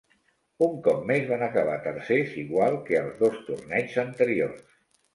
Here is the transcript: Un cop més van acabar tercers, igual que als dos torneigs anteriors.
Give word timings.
Un 0.67 0.71
cop 0.87 1.03
més 1.11 1.27
van 1.33 1.43
acabar 1.49 1.77
tercers, 1.85 2.33
igual 2.47 2.81
que 2.91 3.01
als 3.05 3.23
dos 3.23 3.41
torneigs 3.53 4.03
anteriors. 4.09 4.69